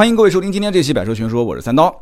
[0.00, 1.94] 欢迎各位收听今天这期《百车全说》，我是三刀。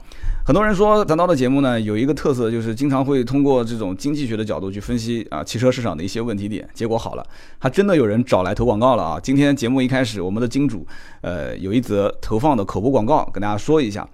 [0.46, 6.64] 很多人说三刀的节目呢有一个特色，就是经常会通过这种经济学的角度去分析啊汽车市场的一些问题点。
[6.72, 7.26] 结果好了，
[7.58, 9.20] 还真的有人找来投广告了啊！
[9.20, 10.86] 今天节目一开始，我们的金主
[11.22, 14.08] 呃有一则投放的口播广告，跟大家说一下。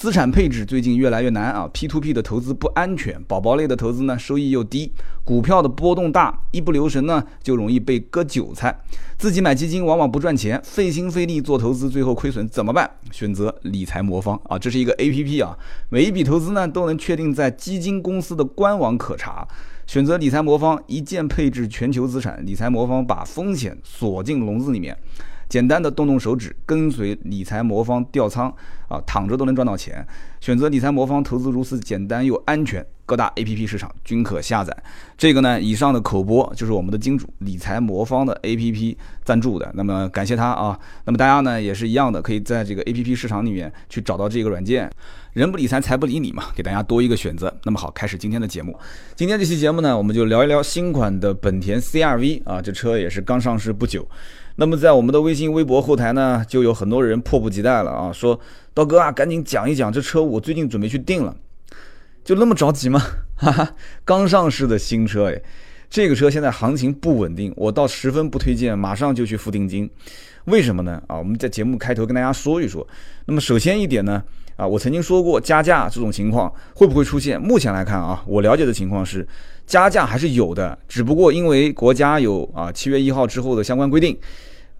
[0.00, 4.90] 资产配置最近越来越难啊，P to P 的投资不安全，宝宝类的投资呢收益又低，
[5.24, 8.74] 股票的波动大，一不留神呢就容易被割韭菜。
[9.18, 12.90] 自己买基金往往不赚钱，费心费力做投资，最后亏损怎么办？
[13.12, 15.54] 选择理财魔方啊，这是一个 A P P 啊，
[15.90, 19.46] 每一笔投资呢都能确定在基金公司的官网可查。
[19.86, 24.96] 选择理财魔方，一键配置全球资产，理财魔方把风险锁进笼子里面。
[25.50, 28.48] 简单的动动手指，跟随理财魔方调仓
[28.88, 30.06] 啊，躺着都能赚到钱。
[30.40, 34.74] 选择理财魔方投资如此简单又安全，各大 A P P 市场均可下载。
[35.18, 39.70] 这个呢，以上的口播就是我们的金主理财魔方的 A P P 赞助的。
[39.74, 40.78] 那么感谢他啊。
[41.04, 44.88] 那么大家呢也是一样的，可以在这个 A P P 市场里面去找到这个软件。
[45.32, 47.52] 人不理财，财不理你嘛，给大家多一个选择。
[47.64, 48.78] 那么好，开始今天的节目。
[49.14, 54.08] 今天这期节目呢，我们就聊一聊新款的本田 C R V 啊，这车也是刚上市不久。
[54.60, 58.38] 那么在我们的微信、微博后台呢，就有很多人迫不及待了啊，说
[58.74, 61.34] 刀哥啊，赶紧讲一讲这车，我最近准备去订了，
[62.22, 63.00] 就那么着急吗？
[63.36, 65.42] 哈哈，刚上市的新车哎，
[65.88, 69.88] 这个车现在行情不稳定，我倒十分不推荐马上就去付定金，
[70.44, 71.02] 为什么呢？
[71.06, 72.86] 啊，我们在节目开头跟大家说一说。
[73.24, 74.22] 那么首先一点呢。
[74.56, 77.40] 啊，我曾经说过加价这种情况会不会出现？
[77.40, 79.26] 目前来看啊，我了解的情况是
[79.66, 84.14] 加价还是有的，只不过因为国家有啊七月一号之后的相关规定，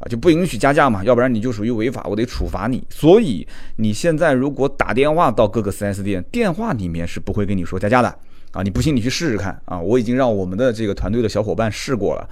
[0.01, 2.83] 啊就不允许加价嘛，要不然你就属于违法，我得处罚你。
[2.91, 8.09] 所以你现在如果打电话到各个 4S 店，电话里面是不会跟你说加价的
[8.51, 12.29] 啊，你不信你去试试看啊，我已经让我们的这个团队的小伙伴试过了，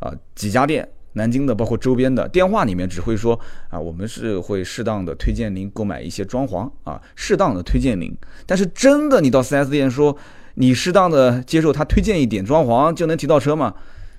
[0.00, 0.88] 啊几家店。
[1.14, 3.36] 南京的，包括周边的，电话里面只会说
[3.68, 8.16] 啊，我们是会适当的推荐您购买一些装潢啊，适当的推荐您。
[8.46, 10.16] 但是真的，你到 4S 店说
[10.54, 13.74] 你适当的接受他推荐一点装潢就能提到车吗？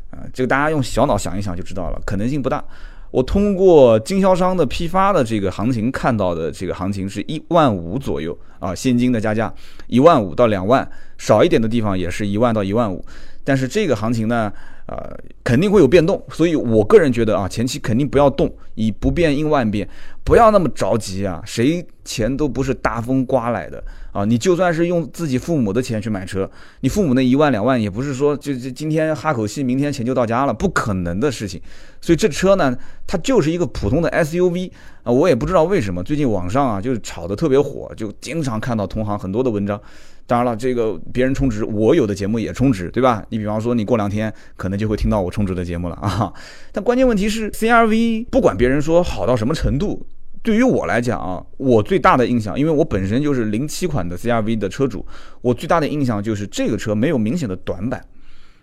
[0.09, 2.61] 啊，这个大家用小脑想一想就知道了，可能性不大。
[3.11, 9.53] 我通过经销商的批发的这个行情看到的这个行情是一万五左右啊，现金的加价
[9.87, 13.03] 一万五到两万，少一点的地方也是一万到一万五。
[13.43, 14.51] 但是这个行情呢？
[14.91, 19.87] 呃，肯定会有变动，所以我个人觉得啊，前期肯定不要动，以不变应万变，
[20.25, 21.41] 不要那么着急啊。
[21.45, 23.81] 谁钱都不是大风刮来的
[24.11, 26.49] 啊，你就算是用自己父母的钱去买车，
[26.81, 31.61] 你父母那一万两万也不是说就就今天哈口气，明天钱就到家了，不可能的事情。
[32.01, 34.69] 所以这车呢，它就是一个普通的 SUV
[35.03, 39.79] 啊，我也不知道为什么最近网上啊就是炒得特别火，就经常看到同行很多的文章。
[40.27, 43.21] 当然了，这个别人充值，我有的节目也充值，对吧？
[43.29, 46.33] 你比方说，你过两天可能就会听到我充值的节目了啊。
[46.73, 50.05] 但关键问题是，CRV 不管别人说好到什么程度，
[50.41, 55.05] 对于我来讲啊，我最大的印象，因为我本身就是零七款的 CRV 的车主，
[55.41, 58.03] 我最大的印象就是这个车没有明显的短板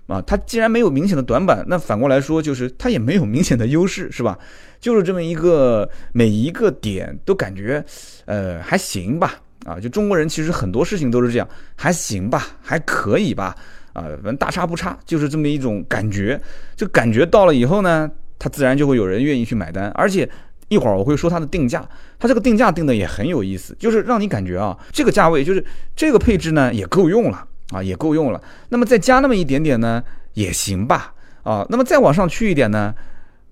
[0.08, 0.20] 啊。
[0.22, 4.38] 它既然没有明显的短板，那反过来说就是它也没有明显的优势，是吧？
[4.80, 7.84] 就是这么一个每一个点都感觉，
[8.26, 9.40] 呃，还行吧。
[9.66, 11.46] 啊，就中国人其实很多事情都是这样，
[11.76, 13.54] 还行吧，还可以吧，
[13.98, 16.40] 啊，反正大差不差，就是这么一种感觉。
[16.76, 19.88] 这感觉到了以后呢，它自然就会有人愿意去买单。
[19.90, 20.28] 而且
[20.68, 21.86] 一会儿我会说它的定价，
[22.18, 25.64] 它这个定价定的也很有意思，就是让你感觉啊，这个价位就是
[25.96, 28.40] 这个配置呢也够用了啊，也够用了。
[28.68, 30.02] 那么再加那么一点点呢
[30.34, 32.94] 也行吧，啊，那么再往上去一点呢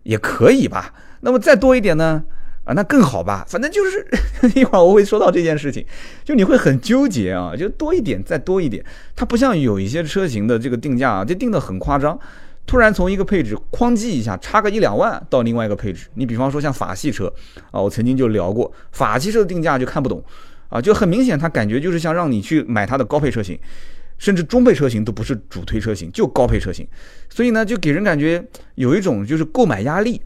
[0.04, 2.22] 也可以吧，那么再多一点呢？
[2.66, 4.04] 啊，那更好吧，反正就是
[4.58, 5.86] 一会儿我会说到这件事情，
[6.24, 8.84] 就你会很纠结啊，就多一点再多一点，
[9.14, 12.18] 它不像有一些车型的这个定价啊，就定的很夸张，
[12.66, 17.32] 突然从一个配置哐叽一下差个一两万到另外一个配置，你比方说像法系车
[17.70, 20.20] 啊，我曾经就聊过法系车的定价就看不懂
[20.68, 23.56] 啊，就很明显它感觉就是像让你去买它的高配车型，
[24.18, 26.84] 甚至中配车型都不是主推车型，就高配车型，
[27.30, 28.44] 所以呢就给人感觉
[28.74, 30.20] 有一种就是购买压力，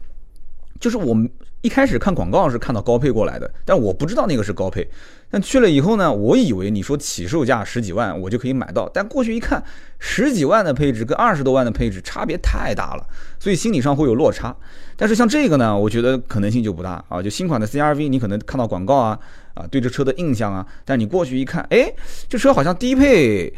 [0.79, 1.29] 就是我们。
[1.61, 4.87] 一开始看广告是看到高配过来的，但我不知道那个是高配。
[5.29, 9.63] 但去了以后呢，我以为你说起售价十几万我就可以买到，但过去一看，
[9.99, 13.05] 十几万的配置跟二十多万的配置差别太大了，
[13.39, 14.55] 所以心理上会有落差。
[14.97, 17.21] 但是像这个呢，我觉得可能性就不大啊。
[17.21, 19.17] 就新款的 CRV，你可能看到广告啊
[19.53, 21.93] 啊，对这车的印象啊，但你过去一看，哎，
[22.27, 23.53] 这车好像低配。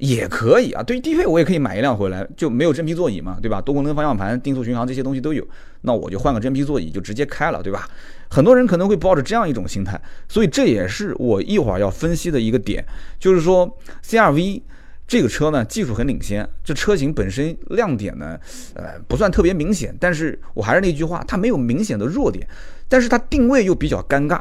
[0.00, 3.60] 也可以啊，对于低配我也可以买一辆回来，就没有真皮座椅嘛，对吧？
[3.60, 5.46] 多功能方向盘、定速巡航这些东西都有，
[5.82, 7.86] 那我就换个真皮座椅就直接开了，对吧？
[8.30, 12.82] 很多人可能会抱着这样一种心态，所以这也是我一会儿要分析的一个点，
[13.18, 14.62] 就是说 CRV
[15.06, 18.38] 这个车呢技术很领先，这车型本身亮点呢，
[18.74, 22.46] 呃不算特别明显，但是我还是那句话，它没有明显的弱点，
[22.88, 24.40] 但是它定位又比较尴尬。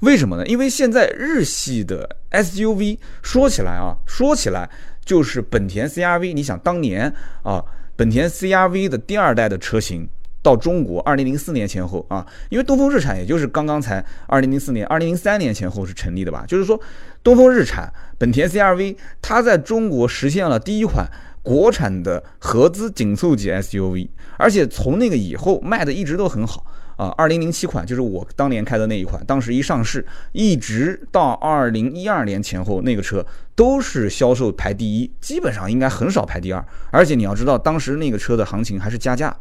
[0.00, 0.46] 为什么呢？
[0.46, 4.68] 因为现在日系的 SUV 说起来啊，说起来
[5.04, 6.34] 就是本田 CRV。
[6.34, 7.12] 你想当年
[7.42, 7.62] 啊，
[7.96, 10.08] 本田 CRV 的第二代的车型
[10.42, 16.44] 到中国，二零零四年前后啊，因为东风日产也就是刚刚才二零零四年、二零零三年前后是成立的吧？
[16.46, 16.80] 就是说，
[17.22, 21.10] 东风日产本田 CRV 它在中国实现了第一款
[21.42, 26.64] 国产的合资紧凑级 SUV，而且从那个以后卖的一直都很好。
[26.96, 36.64] 啊，二零零七款就是我当年开的那一款，当时一上市，一直到二零一二年前后，那个车都是销售排第一，基本上应该很少排第二。
[36.90, 39.36] 而且你要知道，当时那个车的行情还是加价，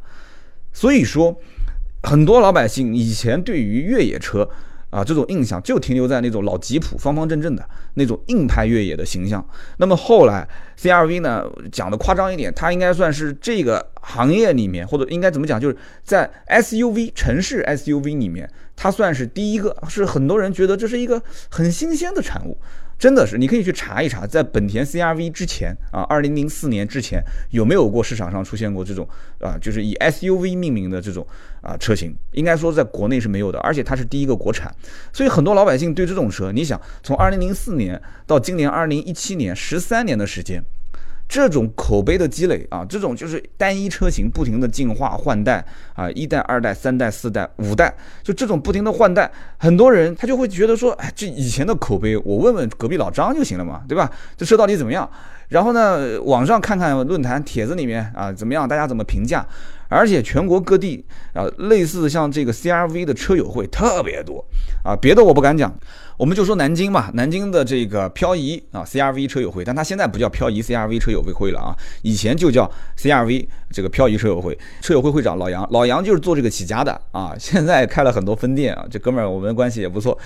[0.74, 1.36] 所以说
[2.04, 4.50] 很多老百姓以前对于越野车。
[4.89, 9.45] 啊，这种印象就停留在那种老吉普方方正正的那种硬派越野的形象。
[9.77, 10.47] 那么后来
[10.79, 22.57] CRV 呢，讲的夸张一点，它应该算是这个行业里面，或者应该怎么讲，就是在 SUV 城市 SUV 里面，它算是第一个，是很多人觉得这是一个很新鲜的产物。
[22.97, 27.21] 真的是，你可以去查一查，在本田 CRV 之前啊，二零零四年之前
[27.51, 29.05] 有没有过市场上出现过这种
[29.41, 31.27] 啊，就是以 SUV 命名的这种
[31.65, 32.15] 啊车型？
[32.31, 34.73] 应该说在国内是没有的，而且它是第一个国产，
[35.12, 40.63] 所以很多老百姓对这种车，你想从二零零四年到今年二零一七年，十三年的时间。
[41.27, 47.94] 这种口碑的积累啊，这种就是单一车型不停的进化换代啊，一代、二代、三代、四代、五代，
[48.24, 54.10] 就这种不停的换代，很多人他就会觉得说，哎，这以前的口碑，我问问隔壁老张就行了嘛，对吧？
[54.38, 55.10] 这车到底怎么样？
[55.50, 58.68] 然后呢，网上看看论坛帖子里面啊，怎么样？
[58.68, 59.45] 大家怎么评价？
[59.88, 64.44] 而且全国各地啊，类似像这个 CRV 的车友会特别多
[64.83, 65.71] 啊，别的我不敢讲。
[66.17, 80.17] 我们就说南京嘛，南京的这个漂移啊，CRV 车友会，但它现在不叫漂移 CRV 车友会了啊，以前就叫 CRV 这个漂移车友会，车友会会长老杨，老杨就是做这个起家的啊，现在开了很多分店啊，这哥们儿我们关系也不错，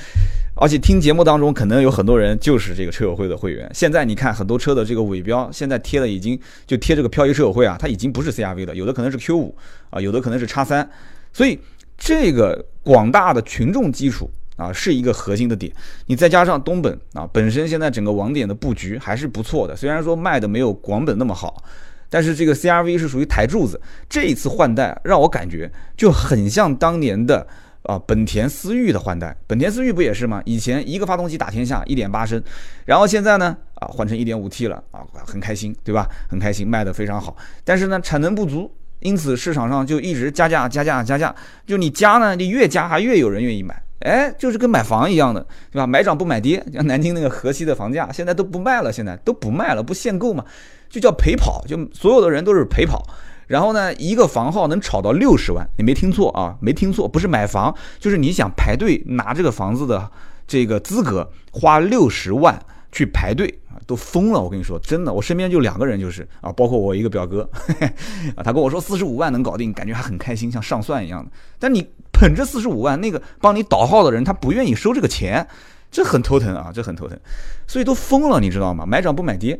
[0.56, 3.68] 而且听节目当中可能有很多人就是这个车友会的会员。
[3.74, 9.57] 现在你看很多车的这个尾标，现在贴的已经就贴这个漂移车友会啊，它已经不是 CRV 了，有的可能是 Q 五
[9.89, 10.88] 啊，有的可能是叉三，
[11.33, 11.59] 所以
[11.97, 14.30] 这个广大的群众基础。
[14.59, 15.71] 啊，是一个核心的点。
[16.07, 21.63] 你再加上东本啊，本身现在整个网点的布局还是不错的，虽然说卖的没有广本那么好，
[22.09, 23.79] 但是这个 CRV 是属于台柱子。
[24.09, 27.47] 这一次换代让我感觉就很像当年的
[27.83, 29.33] 啊本田思域的换代。
[29.47, 30.41] 本田思域不也是吗？
[30.45, 32.44] 以前一个发动机打天下，一点八升，
[32.83, 36.06] 然后现在呢啊换成一点五 T 了啊，很开心，对吧？
[36.27, 37.38] 很开心，卖的非常好。
[37.63, 38.69] 但是呢产能不足，
[39.00, 41.33] 因此市场上就一直加价加价加价。
[41.65, 43.81] 就你加呢，你越加还越有人愿意买。
[44.00, 45.86] 哎，就是跟买房一样的，对吧？
[45.86, 50.44] 买涨不买跌，像南京那个河西的房价，现在都不卖了，现在都不卖了，不限购嘛，
[50.90, 53.06] 就叫陪跑，就所有的人都是陪跑。
[53.48, 60.10] 然后呢，一个房号能炒到六十万，你没听错啊，没听错，不是买房，就是你想排队拿这个房子的
[60.48, 62.57] 这个资格，花六十万
[62.92, 63.75] 去排队啊。
[63.88, 67.50] 都疯了，我跟你说，真的，我身边就两个人，就是啊，包括我一个表哥，
[68.38, 71.31] 啊，他跟我说四十五万能搞定，感觉还很开心，像上算一样的。
[71.57, 71.84] 但你
[72.19, 75.48] 捧着四十五万，那个帮你导号的人他不愿意收这个钱，
[75.89, 77.18] 这很头疼啊，这很头疼，
[77.66, 78.86] 所以都疯了，你知道吗？
[78.86, 79.57] 买涨不买跌。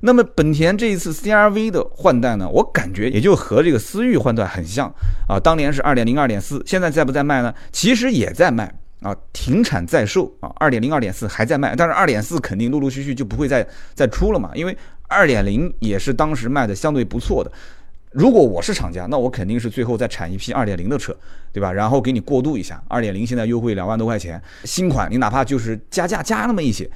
[0.00, 4.92] 那么本田这一次 CRV 的换代呢，我感觉也就和这个思域换代很像
[5.28, 7.54] 啊，当年是二点零、二点四，现在在不在卖呢？
[7.70, 8.74] 其实也在卖。
[9.02, 14.76] 啊，停产在售啊，二点零、二点四还在卖，但是二点四肯定陆陆续续就不会再再出了嘛，因为
[15.08, 17.50] 二点零也是当时卖的相对不错的。
[18.10, 21.16] 如果我是厂家，那我肯定是最后再产一批二点零的车，
[21.52, 21.72] 对吧？
[21.72, 26.90] 然后给你过渡一下，二点零现在优惠两万多块钱，新款你哪怕就是加价加那么一些。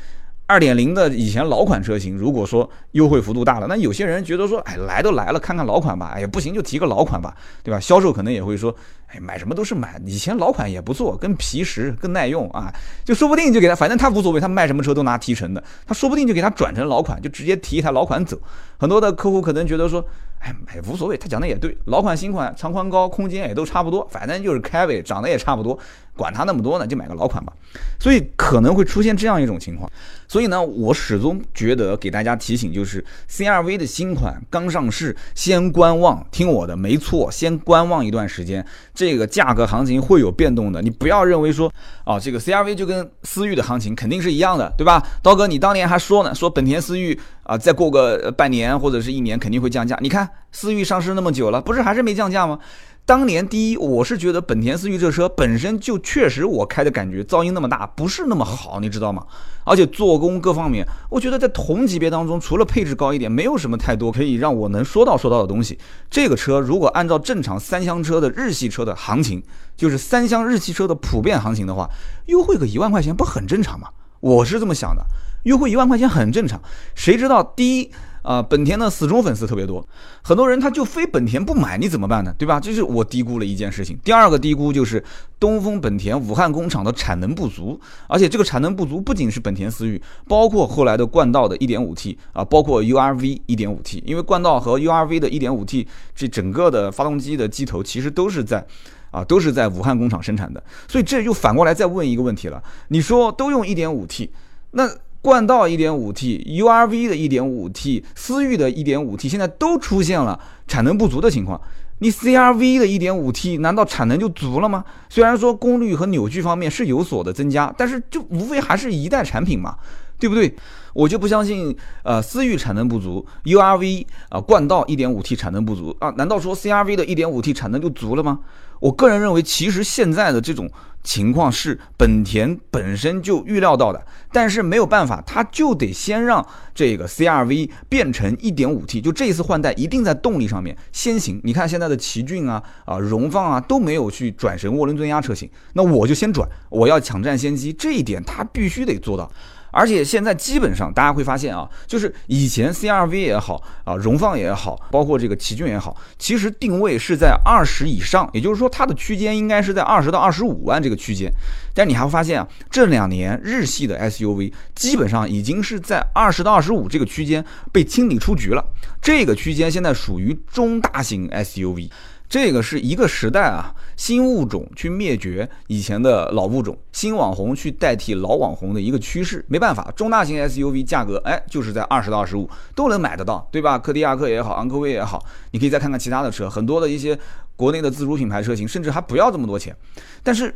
[0.46, 7.80] 二点零的以前老款车型，如果说优惠幅度大了，那有些人觉得说，哎，来都来了，看看老款吧，哎呀，不行就提个老款吧，对吧？
[7.80, 8.74] 销售可能也会说，
[9.06, 12.70] 哎，买什么都是买，以前老款也不错，更皮实，更耐用啊，
[13.06, 18.38] 就说不定就给他，反正他无所谓，他卖什么车都拿提成的，他说不定就给他转成老款，就直接提一台老款走。
[18.76, 20.04] 很多的客户可能觉得说，
[20.44, 25.78] 哎，买无所谓，他讲的也对，老款新款长宽高空间也都差不多，反正就是开呗，长得也差不多。
[26.16, 27.52] 管他那么多呢，就买个老款吧。
[27.98, 29.90] 所以可能会出现这样一种情况。
[30.28, 38.64] 所以呢，我始终觉得给大家提醒就是 CRV 的新款刚上市，先观望，听我的，没错，先观望一段时间。
[38.94, 41.72] 这个价格行情会有变动的，你不要认为说
[42.04, 45.04] 啊，这个 CRV 就跟思域的行情肯定是一样的，对吧？
[45.22, 49.98] 刀哥，你当年还说呢，说本田思域啊，再过个半年或者是一年肯定会降价。
[50.00, 52.58] 你看思域上市那么久了，不是还是没降价吗？
[53.06, 59.22] 当年第一，我是觉得本田思域这车本身就确实我开的感觉噪音那么大，不是那么好，你知道吗？
[59.64, 65.78] 而且做工各方面，我觉得在同级别当中，除了配置高一点，没有什么太多可以让我能说到说到的东西。
[66.08, 69.42] 这个车如果按照正常三厢车的日系车的行情，
[69.76, 71.86] 就是三厢日系车的普遍行情的话，
[72.24, 73.88] 优惠个一万块钱不很正常吗？
[74.20, 75.04] 我是这么想的，
[75.42, 76.58] 优惠一万块钱很正常。
[76.94, 77.90] 谁知道第一？
[78.24, 79.86] 啊，本田的死忠粉丝特别多，
[80.22, 82.34] 很多人他就非本田不买，你怎么办呢？
[82.38, 82.58] 对吧？
[82.58, 83.98] 这是我低估了一件事情。
[84.02, 85.04] 第二个低估就是
[85.38, 87.78] 东风本田武汉工厂的产能不足，
[88.08, 98.66] 而且这个产能不足不仅是本田思域，包括后来的冠道的 1.5T 啊，包括 URV 1.5T，因为冠道和 URV 的 1.5T 这整个的发动机的机头其实都是在
[99.10, 104.30] 啊都是在武汉工厂生产的，所以这就反过来再问一个问题了，你说都用 1.5T，
[104.70, 104.88] 那？
[105.24, 110.38] 冠道 1.5T，URV 的 1.5T，思域的 1.5T，现在都出现了
[110.68, 111.58] 产能不足的情况。
[112.00, 114.84] 你 CRV 的 1.5T 难道产能就足了吗？
[115.08, 119.78] 虽然说功率和扭矩方面是有所的增加，但是就无非还是一代产品嘛，
[120.18, 120.54] 对不对？
[120.92, 128.40] 我就不相信，呃，思域产能不足，URV 啊，冠道 1.5T 产能不足啊，难道说 CRV 的 1.5T 产能就足了吗？
[128.78, 130.70] 我个人认为，其实现在的这种。
[131.04, 136.44] 情况是本田本身就预料到的，但是没有办法，他就得先让
[136.74, 141.38] 这个 CRV 变成 1.5T，就这一次换代一定在动力上面先行。
[141.44, 149.30] 你看现在的奇骏啊、啊荣放啊都没有去转神涡轮增压车型，那我就先转，我要抢占先机，这一点他必须得做到。
[149.74, 161.28] 而且现在基本上大家会发现啊，就是以前 CRV 也好啊，荣放也好，包括这个奇骏也好，其实定位是在二十以上，也就是说它的区间应该是在二十到二十五万这个区间。
[161.74, 168.64] 但你还会发现啊，这两年日系的 SUV 基本上已经是在二十到二十五这个区间被清理出局了，
[169.02, 171.90] 这个区间现在属于中大型 SUV。
[172.28, 179.44] 这个是一个时代啊，新物种去灭绝以前的老物种，新网红去代替老网红的一个趋势。
[179.46, 183.78] 没办法，中大型 SUV 价格，哎，就是在二十到二十五都能买得到，对吧？
[183.78, 187.16] 柯迪亚克也好，昂科威也好，你可以再看看其他的车，很多的一些
[187.54, 189.76] 国内的自主品牌车型，甚至还不要这么多钱。
[190.22, 190.52] 但是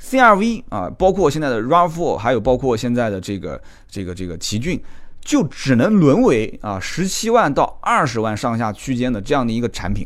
[0.00, 4.82] CRV 啊，包括现在的 RAV4，还有包括现在的这个这个这个奇骏，
[5.20, 10.04] 就只能沦为啊十七万到二十万上下区间的这样的一个产品。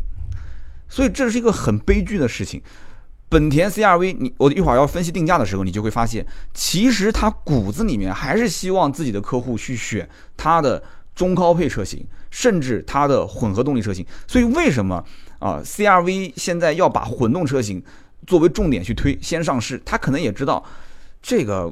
[0.89, 2.63] 所以这是一个很悲剧的事情。
[3.31, 10.83] 本田 CRV，你我一会儿要分析定价的时候，你就会发现，其实它骨子里面还是希望自己的客户去选它的
[11.15, 14.07] 中高配车型，甚至它的混合动力车型。
[14.27, 15.05] 所以为什么
[15.39, 17.83] 啊 CRV 现在要把混动车型
[18.27, 19.79] 作为重点去推，先上市？
[19.85, 20.65] 他可能也知道
[21.21, 21.71] 这个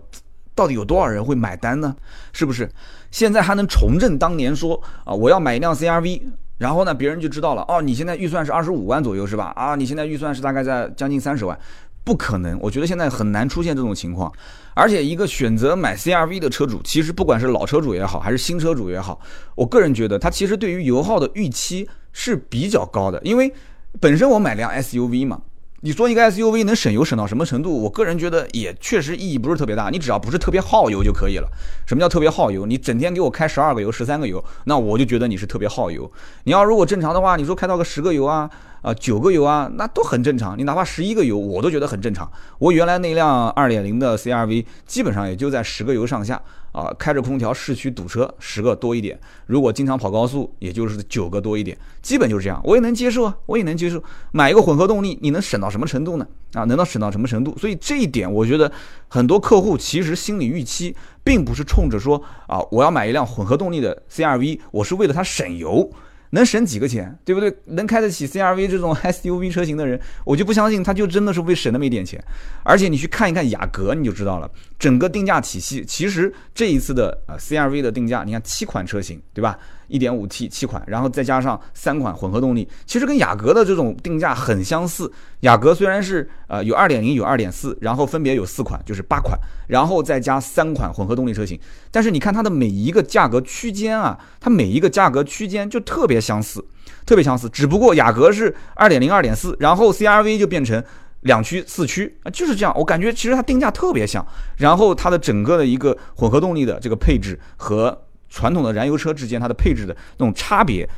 [0.55, 1.97] 到底有多少人会买单呢？
[2.35, 2.71] 是不是？
[3.11, 6.21] 现在还能重振当年说啊，我要买一辆 CRV。
[6.59, 9.53] 然后呢，别人就知道了哦，你现在预算是二十五万左右是吧？
[9.57, 11.59] 啊，你现在预算是大概在将近三十万，
[12.03, 14.33] 不可能，我觉得现在很难出现这种情况。
[14.75, 19.21] 而且一个选择买 CRV 的车主，其实不管是老车主也好，还是新车主也好，
[19.55, 23.53] 我个人觉得他其实对于油耗的预期是比较高的，因为
[24.01, 25.41] 本身我买辆 SUV 嘛。
[25.83, 27.83] 你说一个 SUV 能省油省到什么程度？
[27.83, 29.91] 我个人觉得也确实意义不是特别大。
[29.91, 31.49] 你只要不是特别耗油就可以了。
[31.87, 32.65] 什么叫特别耗油？
[32.65, 36.11] 你整天给我开十二个油、十三个油，那我就觉得你是特别耗油。
[36.45, 38.51] 你要如果正常的话，你说开到个十个油啊。
[38.83, 40.57] 啊，九个油啊，那都很正常。
[40.57, 42.31] 你哪怕十一个油，我都觉得很正常。
[42.59, 46.41] 我原来那辆二点零的 CRV，基本上也就在十个油上下
[46.73, 49.19] 啊，开着空调市区堵车十个多一点。
[49.47, 54.03] 如果经常跑高速，也就是九个多一点，基本就是这样，我也能接受啊，我也能接受。
[54.31, 56.27] 买一个混合动力，你能省到什么程度呢？
[56.53, 57.57] 啊，能到省到什么程度？
[57.59, 58.71] 所以这一点，我觉得
[59.09, 65.91] 很多客户其实心理预期，并不是冲着说啊，我要买一辆混合动力的 CRV，我是为了它省油。
[66.37, 67.51] 能省几个钱，对不对？
[67.65, 72.23] 能开得起 CRV 这种 SUV 车型的人，我就不相信他就真的是为省那么一点钱。
[72.63, 79.59] 而且你去看一看雅阁，你就知道了，整个定价体系，其实这一次的呃 CRV 的定价，你看七款车型，对吧？
[79.89, 85.11] 一点五 T 七款，然后再加上三款混合动力，其实跟雅阁的这种定价很相似。
[85.41, 89.39] 雅阁虽然是呃有二点零有二点四，然后分别有四款，就是八款，
[89.69, 91.59] 然后再加三款混合动力车型，
[91.91, 96.65] 但是你看它的每一个价格区间啊，它每一个价格区间就特别相似，
[97.05, 97.49] 特别相似。
[97.49, 100.83] 只不过雅阁是二点零二点四，然后 CRV 就变成
[101.21, 102.73] 两驱四驱啊，就是这样。
[102.77, 104.27] 我感觉其实它定价特别像，
[104.57, 108.03] 然后它的整个的一个混合动力的这个配置和。
[108.29, 110.89] 传统的燃油车之间它的配置的那种差别，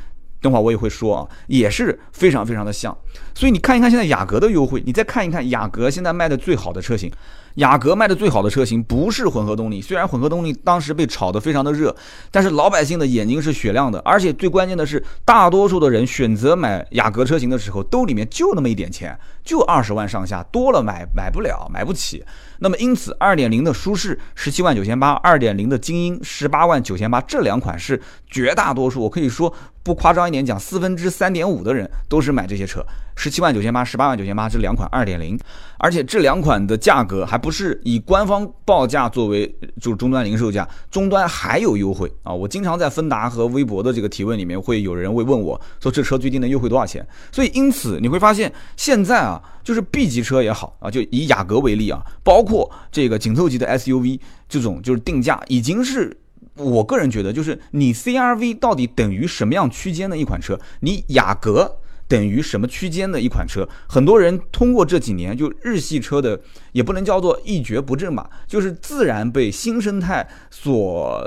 [0.41, 2.95] 等会儿我也会说啊，也是非常非常的像。
[3.33, 7.11] 所以你看一看现在雅阁的优惠，你再看一看雅阁现在卖的最好的车型，
[7.55, 11.95] 雅阁卖的最好的车型不是混合动力，虽然混合动力当时被炒得非常的热，
[12.31, 19.17] 但是老百姓的眼睛是雪亮的，而且最关键的是，大多数的人选择买雅阁车型的时候，兜里面就那么一点钱，
[19.49, 22.23] 就二十万上下，多了买买不了，买不起。
[22.59, 29.51] 那么因此，二点零的舒适十七万九千八，二点零的精英十八万九千八，这两款是绝大多数，我可以说
[29.81, 32.85] 不夸张一点讲，四分之三点五的人都是买这些车。
[33.15, 35.37] 十七万九千八，十八万九千八，这两款二点零，
[35.77, 39.47] 而且这两款的价格还不是以官方报价作为
[39.81, 42.31] 就是终端零售价，终端还有优惠啊！
[42.33, 47.05] 我经常在芬达和微博的这个提问里面，会有人会问我说这车最近能优惠多少钱？
[47.31, 56.15] 所以因此你会发现现在啊，就是 B 级车也好啊，就以雅阁为例啊，包括这个紧凑级的 SUV 这种就是定价已经是
[56.55, 60.59] 我个人觉得就是你 CRV 到底等于什么样区间的一款车？
[60.81, 61.77] 你雅阁。
[62.09, 63.69] 等于什么区间的一款车？
[63.87, 66.41] 很多人通过这几年就日系车的，
[66.71, 71.23] 也不能叫做一蹶不振吧，就是自然被新生态所，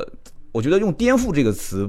[0.51, 1.89] 我觉得用颠覆这个词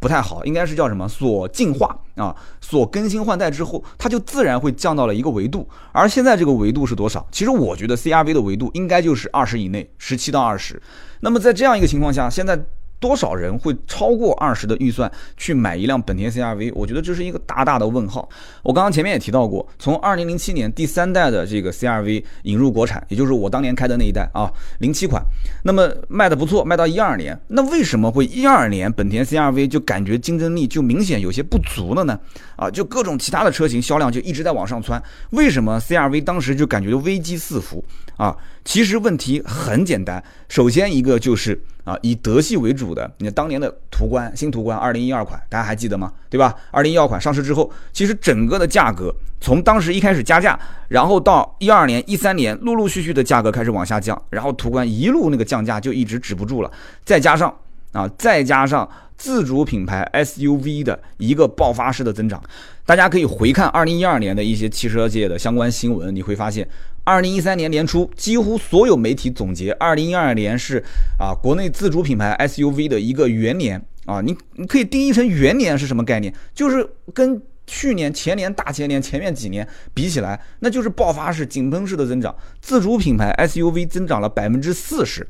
[0.00, 1.08] 不太好，应该是叫什么？
[1.08, 5.68] 所进化啊，所更新换代之后，它就自然会降到了一个维度。
[5.92, 7.26] 而现在这个维度是多少？
[7.30, 10.80] 其实我觉得 CRV 的维度应该就是二十以内，十七到二十。
[11.20, 12.58] 那么在这样一个情况下，现在。
[13.00, 16.72] 多少人会超过二十的预算去买一辆本田 CRV？
[16.74, 18.28] 我觉得这是一个大大的问号。
[18.62, 24.50] 我刚刚前面也提到过，从二零零七年第三代的这个 CRV 引入国产，也就是我当年开的那一代啊，
[24.80, 25.22] 零七款，
[25.64, 32.18] 那么卖的不错，卖到一二年，那为什么会一二年本田 CRV 就感觉竞争力就明显有些不足了呢？
[32.58, 35.00] 啊，就各种其他的车型销量就一直在往上窜，
[35.30, 37.82] 为什么 CRV 当时就感觉危机四伏
[38.16, 38.36] 啊？
[38.64, 46.12] 其实问题很简单，首先一个就是啊，以德系为主的，你看当年的途观、新途观二零一二款，大家还记得吗？
[46.28, 46.52] 对吧？
[46.72, 56.70] 二零一二款上市之后，其实整个的价格从当时一开始加价，然后到一二年、一三年，陆陆续续的价格开始往下降，然后途观一路那个降价就一直止不住了，
[57.04, 57.54] 再加上
[57.92, 58.88] 啊，再加上。
[59.18, 62.40] 自主品牌 SUV 的一个爆发式的增长，
[62.86, 66.64] 大家可以回看二零一二年的一些汽车界的相关新闻，你会发现，
[67.02, 70.80] 二零一三年年初，几乎所有媒体总结，二零一二年是
[71.18, 76.32] 啊国内自主品牌 SUV 的一个元年啊，你你可以定义成元年是什么概念？
[76.54, 85.26] 就是跟去年、前年、大前年、前面几年比起来，那就是爆发式、井喷式的增长，自主品牌 SUV 增长了百分之四十。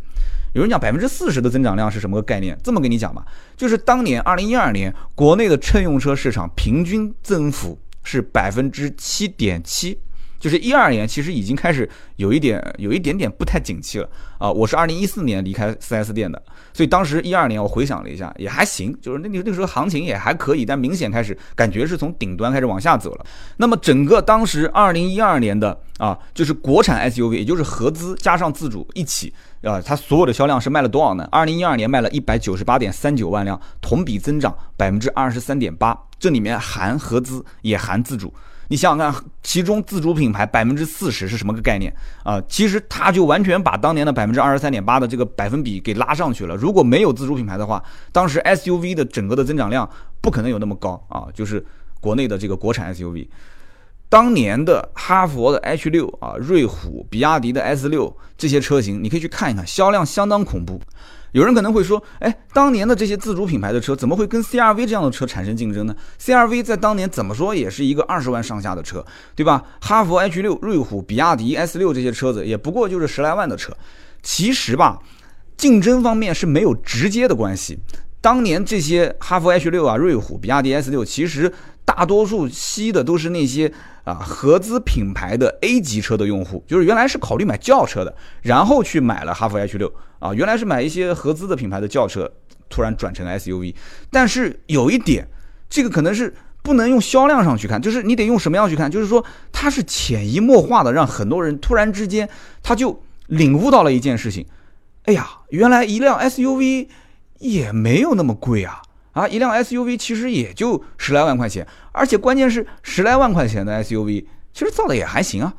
[0.59, 2.59] 有人讲百分之四十的增长量是什么个概念？
[2.65, 3.25] 这么跟你讲吧，
[3.57, 10.01] 就是当年二零一二年国内的乘用车市场平均增幅是百分之七点七。
[10.41, 14.49] 就是一二年，其实已经开始有一点，有一点点不太景气了啊！
[14.49, 16.41] 我是二零一四年离开 4S 店的，
[16.73, 23.27] 所以当时一二年我回想了一下，也还行，就是那那个时候行情也还可以，但明显开始感觉是从顶端开始往下走了。
[23.57, 31.29] 那么整个当时二零一二年的啊，就是国产 SUV，也就是合资加上自主一起啊，它所有的销量是卖了多少呢？
[31.31, 38.33] 二零一二年卖了一百九十八点三九万辆，同比增长百分之二十三点八，这里面含合资也含自主。
[38.71, 41.91] 你想想看，其中自主品牌百分之四十是什么个概念
[42.23, 42.39] 啊？
[42.49, 46.55] 其实它就完全把当年的百分之二十三点八的这个百分比给拉上去了。
[46.55, 49.89] 如果没有自主品牌的话，当时 SUV 的整个的增长量
[50.21, 51.29] 不可能有那么高啊！
[51.33, 51.65] 就是
[51.99, 53.27] 国内的这个国产 SUV，
[54.09, 60.81] 当年的哈佛的 H 六啊、瑞虎、比亚迪的 S 六这些车型，你可以去看一看，销量相当恐怖。
[61.33, 69.05] 有人可能会说，哎，当年的这些自主品牌的车怎么会跟 CRV 这样的车产生竞争呢？CRV 在当年怎么说也是一个二十万上下的车，
[69.37, 69.63] 对吧？
[69.83, 73.77] 哈弗 H 六、瑞虎、比亚迪 S 六这些车子也不过就是十来万的车。
[74.23, 74.99] 其实吧，
[75.59, 77.79] 竞争方面是没有直接的关系。
[78.23, 81.53] 当年这些哈弗 H 六啊、瑞虎、比亚迪 S 六，其实
[81.85, 83.71] 大多数吸的都是那些
[84.09, 92.31] 啊合资品牌的 A 级车的用户，就是原来是考虑买轿车的，然后去买了哈弗 H 六啊，原来是买一些合资的品牌的轿车，
[92.69, 93.75] 突然转成 SUV。
[94.11, 95.29] 但是有一点，
[95.69, 98.91] 这个可能是不能用销量上去看，就是你得用什么样去看？
[98.91, 102.29] 就是说它是潜移默化的，让很多人突然之间
[102.63, 104.47] 他就领悟到了一件事情：
[105.05, 106.89] 哎呀，原来一辆 SUV。
[107.41, 108.83] 也没有那么贵啊
[109.19, 109.27] 啊！
[109.27, 115.53] 一辆 SUV 其实也就十来万块钱，而且关键是十来万块钱的 SUV，其实造的也还行啊。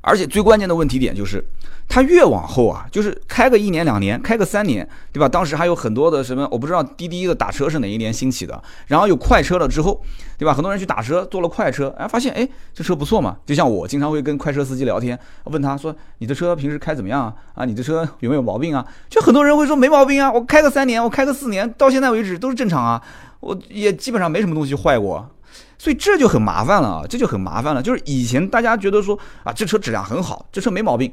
[0.00, 1.44] 而且最关键的问题点就是。
[1.92, 5.28] 它越往后啊，就是开个一年两年，开个三年，对吧？
[5.28, 10.00] 当时还有很多的什么，我不知道滴滴的打车是哪一年兴起的，然后有快车了之后，
[10.38, 10.54] 对吧？
[10.54, 13.38] 很多人去打车，坐了快车，哎，发现哎，这车不错嘛。
[13.44, 17.34] 就像我经常会跟快车司机聊天，问他说：“你的车平时开怎么样啊？
[17.56, 23.02] 啊，你的车有没有毛病啊？”就很多人会说没毛病啊，我开个三年，我开个四年，到现在为止都是正常啊，
[23.40, 25.28] 我也基本上没什么东西坏过。
[25.80, 27.82] 所以这就很麻烦了啊，这就很麻烦了。
[27.82, 31.10] 就是以前大家觉得说啊，这车质量很好，这车没毛病。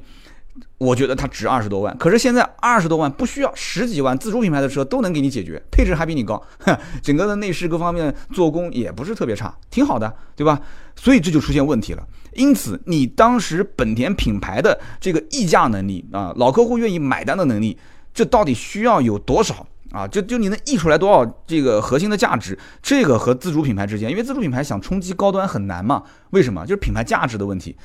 [0.77, 1.97] 我觉得它值二十多万。
[1.97, 6.41] 可是现在二十多万不需要十几万，自主品牌的车都能给你解决，配置还比你高，
[7.01, 10.59] 整个的内饰各方面做工也不是特别差，挺好的，对吧？
[10.97, 12.05] 所以这就出现问题了。
[12.33, 17.77] 因此，你当时本田品牌的这个溢价能力啊，老客户愿意买单的能力，
[18.13, 19.65] 这到底需要有多少？
[19.91, 22.57] 啊，就就你能溢出来多少这个核心的价值？
[22.81, 26.03] 这个和自主品牌之间，因为自主品牌想冲击高端很难嘛？
[26.31, 26.65] 为什么？
[26.65, 27.75] 就是品牌价值的问题。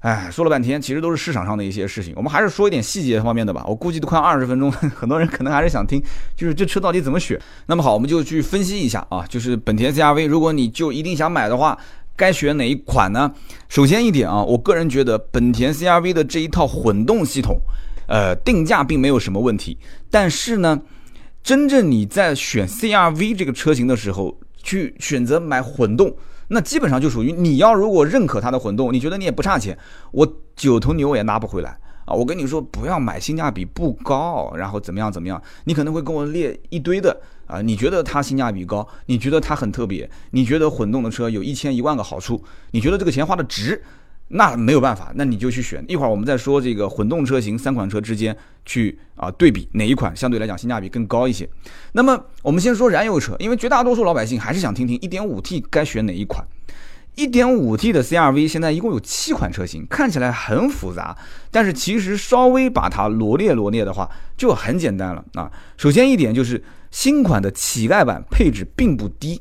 [0.00, 2.12] 哎，说了半天，其实都是市场上的一些事情。
[2.16, 3.64] 我们还是说一点细节方面的吧。
[3.66, 6.00] 我估计都快二十分钟， 很多人可能还是想听，
[6.36, 7.36] 就是这车到底怎么选。
[7.66, 11.76] 那么好，我们就去分析一下啊，就是本田 CRV，如果你就一定想买的话，
[12.14, 13.32] 该选哪一款呢？
[13.68, 17.58] 首先一点啊，我个人觉得本田 CRV 的这一套混动系统，
[18.06, 19.76] 呃，定价并没有什么问题，
[20.10, 20.80] 但是呢。
[21.48, 26.14] 真正你在选 CRV 这个车型的时候，去选择买混动，
[26.48, 29.78] 那基本上就属于你要如果认可它的混动，你觉得你也不差钱，
[30.12, 31.70] 我九头牛也拉不回来
[32.04, 32.12] 啊！
[32.12, 43.82] 我跟你说，不要买性价比不高，然后怎么样怎么样，你可能会跟我列一堆的啊，你觉得它性价比高，你觉得它很特别，你觉得混动的车有一千一万个好处，你觉得这个钱花的值。
[44.30, 45.82] 那没有办法，那你就去选。
[45.88, 48.36] 一会儿我们再说这个混动车型三款车之间
[48.66, 51.48] 去啊对比哪一款相对来讲性价比更高一些。
[51.92, 56.46] 那么我们先说燃油车，因为绝大多数老百姓还是想听听 1.5T 该选哪一款。
[57.16, 61.16] 1.5T 的 CRV 现在一共有七款车型，看起来很复杂，
[61.50, 65.50] 但是其实稍微把它罗列罗列的话就很简单了啊。
[65.78, 69.40] 首先一点就是新款的乞丐版配置并不低，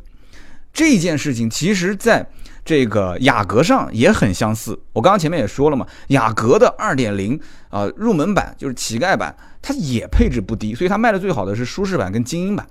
[0.72, 2.30] 这件事情其实在。
[2.68, 12.68] 这个雅阁上也很相似，我刚刚前面也说了嘛，雅阁的二点零啊入门版就是乞丐版，它也配置不低，所以它卖的最好的是舒适版跟精英版。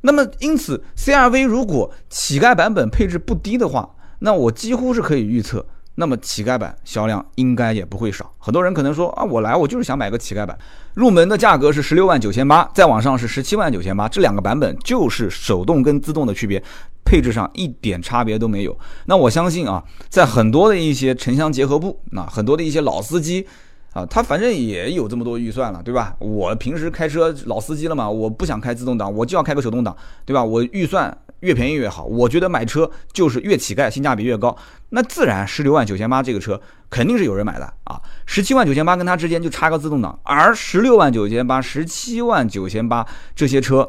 [0.00, 8.32] 那么因此，CRV 如果乞丐版本配置不低的话，那我几乎是可以预测，那么乞丐版销量应该也不会少。
[8.38, 10.58] 很多人可能说啊，我来我就是想买个乞丐版，
[10.94, 16.60] 入门的价格是十六万九千八，再往上是十七万九千八，这两个版本就是手动跟自动的区别。
[17.04, 18.76] 配置上一点差别都没有。
[19.06, 23.46] 那我相信啊，在很多的一些城乡结合部，那很多的一些老司机
[23.92, 26.16] 啊，他反正也有这么多预算了，对吧？
[26.18, 30.42] 我平时开车老司机了嘛，我不想开自动挡，我就要开个手动挡，对吧？
[30.42, 32.04] 我预算越便宜越好。
[32.04, 34.56] 我觉得买车就是越乞丐，性价比越高。
[34.88, 38.00] 那自然十六万九千八这个车肯定是有人买的啊。
[38.26, 43.88] 十七万九千八跟它之间就差个自动挡，而十六万九千八、十七万九千八这些车。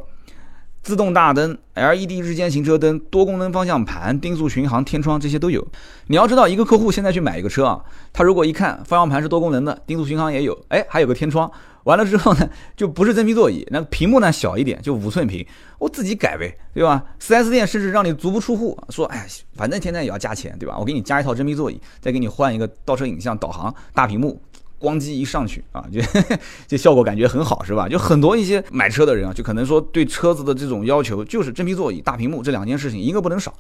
[0.86, 5.68] 自动大灯、LED 日间行车灯、多功能方向盘、定速巡航、天窗这些都有。
[6.06, 11.52] 你要知道，一个客户现在去买一个车啊，他如果一看方向盘是多功能的，定速巡航也有，哎，还有个天窗，
[11.86, 15.44] 完了之后呢， 就不是真皮座椅，那屏幕呢小一点，就五寸屏，
[15.80, 20.78] 我自己改呗，对吧？4S 店甚至让你足不出户，说，哎，反正现在也要加钱，对吧？
[20.78, 24.40] 我给你加一套真皮座椅，再给你换一个倒车影像、导航、大屏幕。
[24.86, 26.00] 光机一上去啊，就
[26.68, 27.90] 这效果感觉很好，是吧？
[27.90, 33.52] 就很多一些买车的人啊，就可能说对车子的这种要求就是真皮座椅、大屏幕这两件事情一个不能少。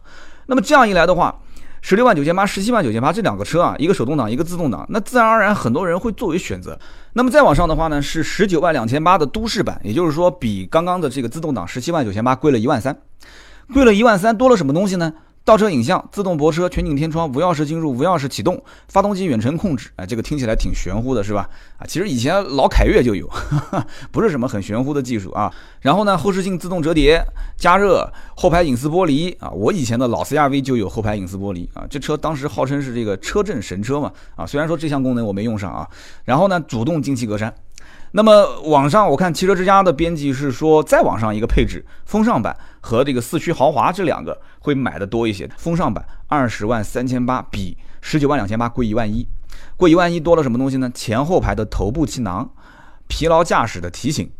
[0.45, 1.35] 那么这样一来的话，
[1.81, 6.77] 十六万九千八、十七万九千八这两个车啊，一个手动挡，一个自动挡，那自然而然很多人会作为选择。
[7.13, 12.95] 那么再往上的话呢，是十九万两千八的都市版，也就是说比刚刚的这个自动挡十七万九千八贵了一万三，
[13.73, 15.13] 贵了一万三，多了什么东西呢？
[15.45, 21.47] 倒车影像、自动泊车、全景天窗、无钥匙进入、无钥匙启动、发动机远程控制，哎，这个听起来挺玄乎的，是吧？
[21.77, 23.29] 啊，其实以前老凯越就有，
[24.11, 25.53] 不是什么很玄乎的技术啊。
[25.81, 27.23] 然后呢，后视镜自动折叠、
[27.55, 31.85] 加热、后排隐私玻璃啊，我以前的老 CRV 就有后排隐私玻璃啊。
[31.87, 35.87] 这车当时号称是这个车震神车嘛，啊，虽然说这项功能我没用上啊。
[36.23, 37.51] 然后呢，主动进气格栅。
[38.15, 45.45] 那么网上我看汽车之家的编辑是说，再往上一个配置，风尚版和这个四驱豪华这两个会买的多一些。
[45.57, 49.27] 风尚版二十万三千八，比十九万两千八贵一万一，
[49.75, 50.89] 贵一万一多了什么东西呢？
[50.95, 52.49] 前后排的头部气囊、
[53.09, 54.31] 疲劳驾驶的提醒，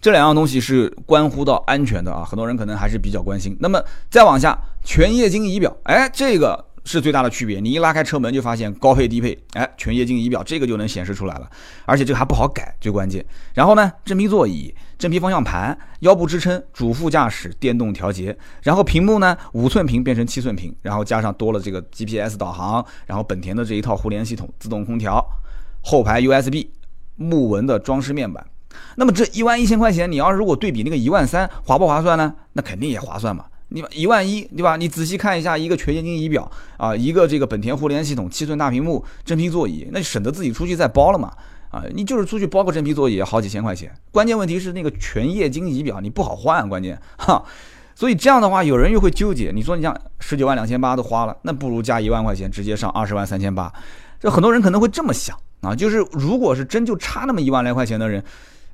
[0.00, 3.56] 这两样东西是关乎到安全的啊，很多人可能还是比较关心。
[3.60, 6.66] 那么再往下，全液晶仪表，哎，这个。
[6.90, 7.60] 是最大的区别。
[7.60, 11.48] 你一拉开车门就发现高配低配，哎，全液晶仪表这个就能显示出来了，
[11.84, 13.24] 而且这个还不好改，最关键。
[13.54, 25.24] 然后呢，真皮座椅、真皮方向盘、腰部支撑、主副驾驶电动调节，然后屏幕呢五寸屏变成七寸屏，然后加上多了这个 GPS 导航，然后本田的这一套互联系统、自动空调、
[25.82, 26.66] 后排 USB、
[27.16, 28.44] 木纹的装饰面板。
[28.96, 32.34] 那么这一万一千块钱，你要如果对比那个一万三，划不划算呢？
[32.52, 33.44] 那肯定也划算嘛。
[33.70, 34.76] 你一万一对吧？
[34.76, 41.32] 你仔细看一下，一个全液晶仪表啊，一个这个本田互联系统，七寸大屏幕，真皮座椅，那省得自己出去再包了嘛
[41.70, 41.84] 啊！
[41.94, 43.92] 你就是出去包个真皮座椅，好几千块钱。
[44.10, 47.44] 关键问题是那个全液晶仪表你不好换，关键哈。
[47.94, 49.52] 所以这样的话，有人又会纠结。
[49.54, 53.72] 你说你像十九万两千八都花了，那不如加一万块钱，直接上二十万三千八。
[54.18, 58.24] 这很多人可能会这么想啊，就是如果是真就差那么一万来块钱的人，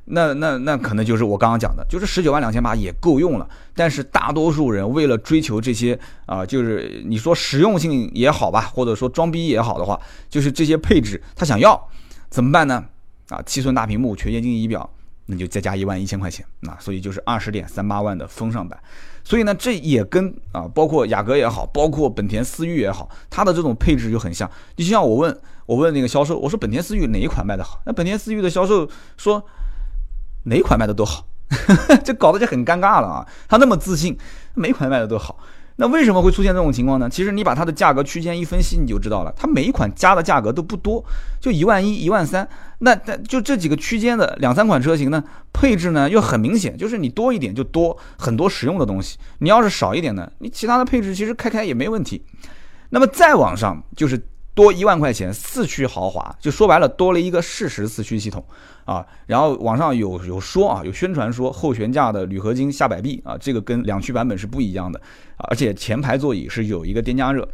[0.07, 3.49] 那那那可能就是我刚刚讲的，就是十九万两千八也够用了。
[3.75, 11.89] 但是大多数人为了追求这些啊，就是你说实用性也好吧，或者说装逼也好的话，就是这些配置他想要
[12.31, 12.85] 怎么办呢？
[13.29, 14.89] 啊，七寸大屏幕、全液晶仪表，
[15.27, 18.79] 那就再加一万一千块钱，那所以就是二十点三八万的风尚版。
[19.25, 24.49] 所以呢，这也跟啊，包括雅阁也好，包括本田思域也好，它的这种配置就很像。
[24.77, 27.81] 就像我问，我问那个销售，我说本田思域哪一款卖得好？
[27.85, 29.45] 那本田思域的销售说，
[30.47, 31.25] 哪款卖的都好，
[32.03, 33.27] 这搞得就很尴尬了啊。
[33.49, 34.17] 他那么自信，
[34.55, 35.39] 每款卖的都好。
[35.79, 37.07] 那为什么会出现这种情况呢？
[37.11, 39.33] 其实你把它的价格区间一分析，你就知道了。
[39.37, 41.05] 它每一款加的价格都不多，
[41.39, 42.49] 就一万一、一万三。
[42.79, 49.19] 那那就这几个区间的两三款车型呢，配置呢又很明显，就是你多一点就多很多实用的东西。
[49.41, 52.25] 你要是少一点呢，你其他的配置其实开开也没问题。
[52.89, 54.19] 那么再往上就是。
[54.57, 58.43] 多一万块钱，四驱豪华，就说白了多了一个适时四驱系统
[58.87, 59.05] 啊。
[59.27, 64.99] 然后网上有有说啊，有宣传说后悬架的铝合金下摆臂啊，这个跟两驱版本是不一样的，
[65.37, 67.47] 而且前排座椅是有一个电加热。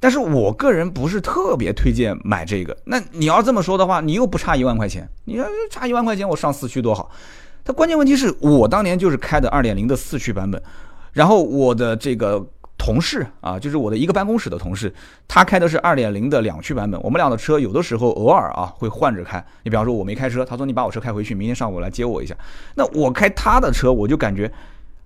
[0.00, 2.74] 但是我个人不是特别推荐买这个。
[2.86, 7.10] 那你要这么说的话，你又不差一万块钱，你要差一万块钱我上四驱多好。
[7.62, 10.62] 它关键问题是我当年就是开的二点零的四驱版本，
[11.12, 12.42] 然后我的这个。
[12.78, 14.90] 同事啊，就是我的一个办公室的同事，
[15.26, 16.98] 他开的是二点零的两驱版本。
[17.02, 19.44] 我们俩的车有的时候偶尔啊会换着开。
[19.64, 22.34] 你比方说我没开车，他说你把我车开回去，明天上午来接我一下。
[22.76, 24.50] 那我开他的车，我就感觉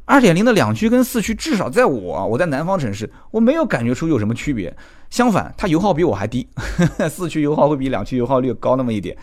[0.05, 4.73] 二点零的两驱跟四驱，至少在我我在南方城市，我没有感觉出有什么区别。
[5.11, 6.47] 相反，它油耗比我还低，
[7.11, 9.17] 四驱油耗会比两驱油耗略高那么一点。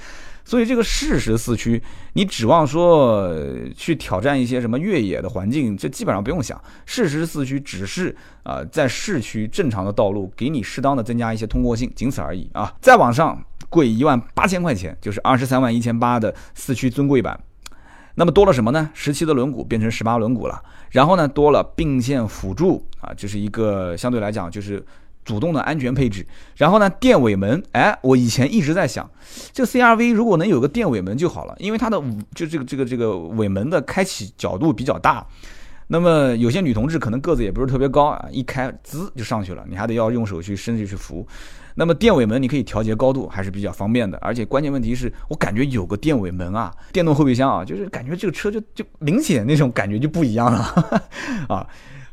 [0.50, 1.80] 所以这个适时四驱，
[2.14, 3.32] 你指望说
[3.76, 6.60] 去挑战一些什么越野的环境，这基本上不用想。
[6.88, 12.74] 适时四驱只是啊，在市区正常的道路给你适当的增加一些通过性，仅此而已啊。
[12.82, 17.40] 再往上贵一万八千块钱，就是二十三万一千八的四驱尊贵版。
[18.16, 18.90] 那么多了什么呢？
[18.96, 20.60] 十七的轮毂变成十八轮毂了，
[20.90, 24.84] 然后呢多了并线辅助啊，这是一个相对来讲就是。
[25.24, 29.08] 主动的安全配置，然后呢，电尾门，哎，我以前一直在想，
[29.54, 32.02] 这个 CRV 如果能有个电尾门就好了，因为它的
[32.34, 35.26] 就这个这个这个尾门的开启角度比较大，
[35.88, 41.28] 那么有些女同志可能个子也不是特别高啊，一开滋就上去了，你还得要用手去伸进去扶。
[41.76, 51.02] 那么电尾门你可以调节高度，还是比较方便的，而且关键问题是我感觉有个电尾门啊，电动后备箱啊，就是感觉这个车就就明显那种感觉就不一样了
[51.48, 51.66] 啊。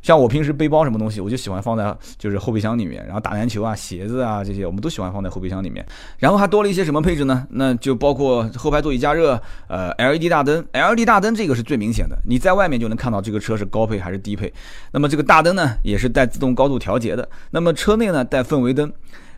[0.06, 5.84] 像我平时背包什么东西，我就喜欢放在就是后备箱里面，然后打篮球啊、鞋子啊这些，我们都喜欢放在后备箱里面。
[6.18, 7.44] 然后还多了一些什么配置呢？
[7.50, 14.54] 那就包括后排座椅加热，呃，LED 大灯，LED 大灯这个是最明显的，你在外面就能看到这个车是高配还是低配。
[14.92, 17.28] 那么这个大灯呢，也是带自动高度调节的。
[17.50, 18.92] 那么车内呢带氛围灯。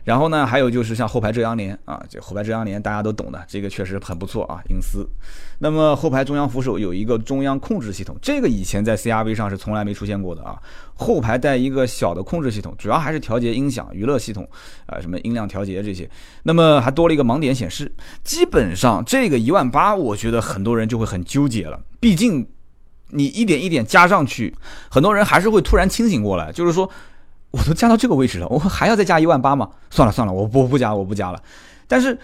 [0.09, 5.07] 然后呢，还有就是像后排遮阳帘啊，这后排遮阳帘大家都懂的，这个确实很不错啊，隐私。
[5.59, 10.59] 那么后排中央扶手有一个中央控制系统，这个以前在 CRV 上是从来没出现过的啊。
[10.95, 14.49] 后排带一个小的控制系统，主要还是调节音响、娱乐系统
[14.87, 16.09] 啊，什么音量调节这些。
[16.41, 17.91] 那么还多了一个盲点显示。
[18.23, 22.47] 基本上这个一万八，我觉得很多人就会很纠结了，毕竟
[23.09, 24.55] 你一点一点加上去，
[24.89, 26.89] 很多人还是会突然清醒过来，就是说。
[27.51, 29.69] 我都加到这个位置了，我还要再加一万八吗？
[29.89, 31.41] 算了算了，我不不加，我不加了。
[31.87, 32.17] 但是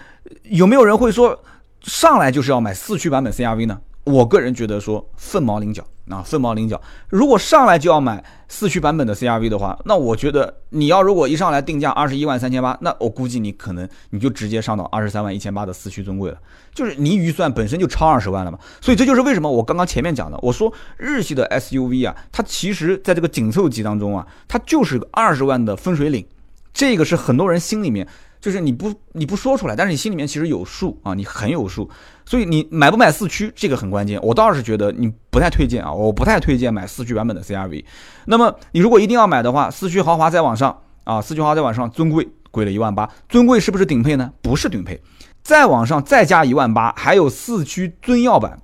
[0.44, 1.42] 有没有人会说
[1.82, 3.80] 上来就是要买四驱版本 CRV 呢？
[4.06, 6.80] 我个人觉得说凤毛麟角啊，凤毛麟角。
[7.08, 16.38] 如果上来就要买四驱版本的 CRV 的话，那我觉得你要如果一上来定价二十一万三千八，那我估计你可能你就直接上到二十三万一千八的四驱尊贵了，
[16.72, 18.58] 就是你预算本身就超二十万了嘛。
[18.80, 26.24] 所以这就是为什么我刚刚前面讲的，我说日系的 SUV 啊，它其实在这个紧凑级当中啊，它就是个二十万的分水岭，
[26.72, 28.06] 这个是很多人心里面。
[28.46, 31.90] 就是你不你不说出来，但是你心里面其实有数啊，你很有数，
[32.24, 34.20] 所以你买不买四驱这个很关键。
[34.22, 37.84] 我倒是觉得你不太推荐啊，我不太推荐买四驱版本的 CRV。
[38.26, 44.30] 那么你如果一定要买的话，四驱豪华再往上啊，四驱豪华再往上，尊贵贵了一万八，尊贵是不是顶配呢？
[44.40, 45.02] 不是顶配，
[45.42, 48.60] 再往上再加一万八，还有四驱尊耀版。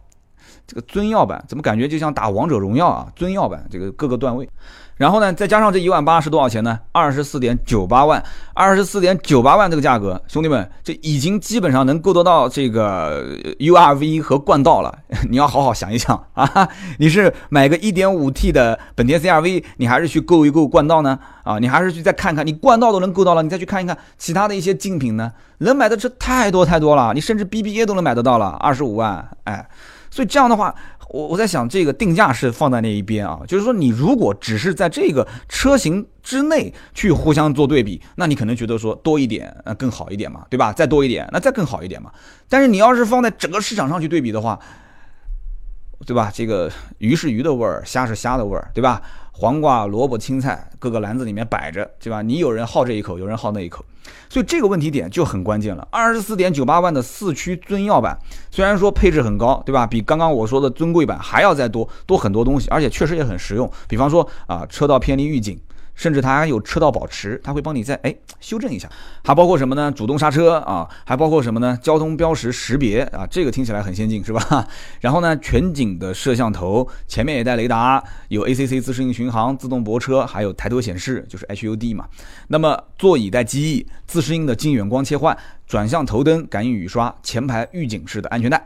[0.72, 3.06] 这个尊耀版怎么感觉就像打王者荣耀啊？
[3.14, 4.48] 尊耀版这个各个段位。
[4.96, 6.78] 然后呢，再加上这一万八是多少钱呢？
[6.92, 8.22] 二十四点九八万，
[8.54, 14.96] 二十四点九八万这个价格，兄弟们，这已经基本上能够得到这个 URV 和冠道了。
[15.28, 21.18] 你要好好想一想啊，你是买个一点五 T 的本田 CRV，你还是去购一购冠道呢？
[21.42, 25.32] 啊，你还是去再看看，你冠道都能够到了，你再去看一看其他的一些竞品呢？
[25.58, 29.66] 能买的车太多太多了，你甚至 BBA 都能买得到了，二十五万，哎，
[30.12, 30.72] 所以这样的话。
[31.08, 40.72] 我我在想，这个定价是放在那一边啊，就是说你如果只是在这个车型之内去互相做对比，那你可能觉得说多一点呃更好一点嘛，对吧？
[40.72, 42.10] 再多一点，那再更好一点嘛。
[42.48, 44.58] 但是你要是放在整个市场上去对比的话，
[46.06, 46.30] 对吧？
[46.32, 49.02] 这个鱼是鱼的味儿，虾是虾的味儿，对吧？
[49.32, 52.22] 黄瓜、萝卜、青菜，各个篮子里面摆着，对吧？
[52.22, 53.84] 你有人好这一口，有人好那一口，
[54.28, 55.88] 所以这个问题点就很关键了。
[55.90, 58.16] 二十四点九八万的四驱尊耀版，
[58.50, 59.86] 虽然说配置很高，对吧？
[59.86, 63.68] 比刚刚我说的尊贵版还要再多多很多东西，而且确实也很实用。
[63.88, 65.58] 比方说啊，车道偏离预警。
[65.94, 68.88] 甚至它还有车道保持，它会帮你再哎修正一下，
[69.24, 69.90] 还包括什么呢？
[69.92, 71.78] 主动刹车啊，还包括什么呢？
[71.82, 74.66] 交通标识识别啊，这个听起来很先进是吧？
[75.00, 82.06] 然后呢，全景的摄像头，前面也带雷达，有 ACC 自适应巡航、自动泊车，还有抬头显示，就是 HUD 嘛。
[82.48, 88.64] 那么座椅带记忆、自适应的近远光切换、转向头灯、感应雨刷、前排预警式的安全带。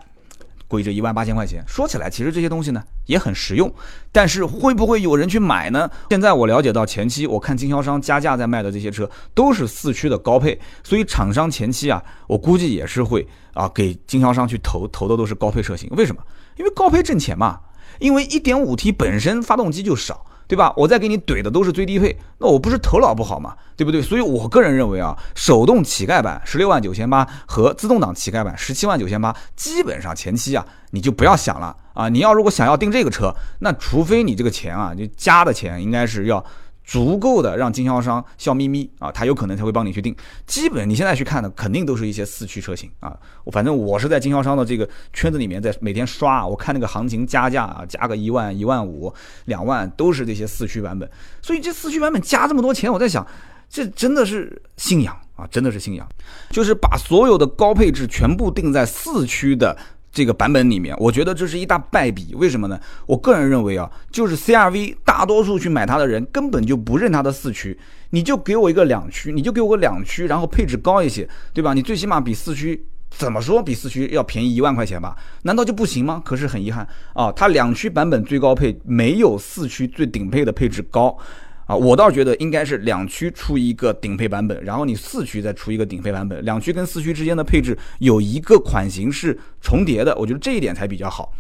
[0.68, 3.72] 贵这一万八千块钱，说起来其实这些东西呢也很实用，
[4.12, 5.90] 但是会不会有人去买呢？
[6.11, 16.22] 现在我了解到前期我看经销商加价在卖的这些车都是四驱的高配，所以厂商前期啊，我估计也是会啊给经销商去投投的都是高配车型，为什么？
[16.57, 17.61] 因为高配挣钱嘛，
[17.98, 20.26] 因为一点五 T 本身发动机就少。
[20.48, 20.72] 对吧？
[20.76, 23.54] 我再给你怼的都是最低配，那我不是头脑不好嘛？
[23.76, 24.00] 对不对？
[24.00, 32.09] 所以我个人认为啊，手动乞丐版十六万九千八和自动挡乞丐版十七万九千八，基本上前期啊你就不要想了啊！
[32.09, 36.44] 你要如果想要订这个车，那除非你这个钱啊，就加的钱应该是要。
[36.87, 40.14] 足够的让经销商笑眯眯啊，他有可能才会帮你去定。
[40.46, 43.14] 基本你现在去看的，肯定都是一些四驱车型啊。
[43.51, 49.12] 反正我是在经销商的这个圈子里面，在每天刷，我看那个行情加价啊，加个一万、一万五、
[49.46, 51.11] 两万，都是这些四驱版本。
[51.42, 53.27] 所以这四驱版本加这么多钱，我在想，
[53.68, 56.09] 这真的是信仰啊，真的是信仰，
[56.51, 59.77] 就是把所有的高配置全部定在四驱的。
[60.12, 62.35] 这个版本里面，我觉得这是一大败笔。
[62.37, 62.81] 为什么呢？
[63.05, 67.74] 我个人认为啊，就是 CRV 大多数去买它的人根本就不认它的四驱，
[68.11, 71.72] 你就给我一个两驱，你就给我个两驱，然后配置高一些，对吧？
[71.72, 75.16] 你最起码比四驱怎么说比四驱要便宜一万块钱吧？
[75.44, 76.20] 难道就不行吗？
[76.22, 81.16] 可是很遗憾啊，它两驱版本最高配没有四驱最顶配的配置高。
[81.64, 91.33] 啊，我倒觉得应该是两驱出一个顶配版本，然后你四驱再出一个顶配版本，两驱跟四驱之间的配置有一个款型是重叠的，我觉得这一点才比较好。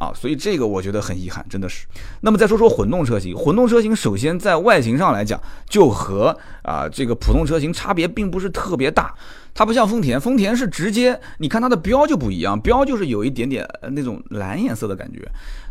[0.00, 1.86] 啊，所以这个我觉得很遗憾，真的是。
[2.22, 9.14] 那么再说说混动车型，混动车型首先在外形上来讲，就和啊这个普通车型差别并不是特别大。
[9.52, 15.20] 它不像丰田，丰田是直接，你看它的标就不一样，标就是有一点点那种蓝颜色的感觉。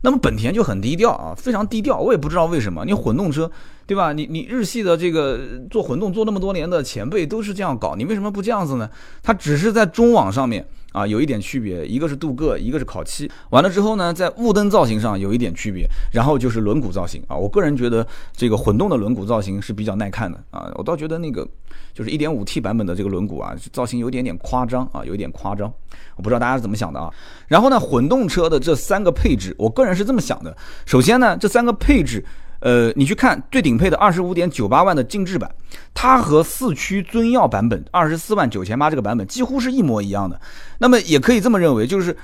[0.03, 1.97] 那么本田就很低调啊，非常低调。
[1.97, 3.49] 我也不知道为什么，你混动车，
[3.87, 4.13] 对吧？
[4.13, 5.39] 你你日系的这个
[5.71, 8.87] 做混动做那么多年的前辈都是这样搞，你为什么不这样子呢？
[9.23, 10.63] 它只是在中网上面。
[10.91, 13.29] 啊，有一点区别，一个是镀铬，一个是烤漆。
[13.51, 17.35] 完了之后呢，在雾灯造型上有一点区别，然后就是轮毂造型啊。
[17.35, 20.71] 我个人觉得这个混动的轮毂造型是比较耐看的啊。
[20.75, 21.47] 我倒觉得那个
[21.93, 25.71] 就是 1.5T 版本的这个轮毂啊，造型有点点夸张啊，有点夸张。
[26.15, 27.13] 我不知道大家是怎么想的啊。
[27.47, 30.55] 然后呢，混动车的这三个配置，我个人是这么想的。
[30.85, 32.25] 首先呢，这三个配置。
[32.59, 35.49] 呃，你去看最顶配的二十五点九八万的静置版，
[35.93, 40.39] 它和四驱尊耀版本二十四万九千八这个版本几乎是一模一样的。
[40.77, 42.15] 那么也可以这么认为，就是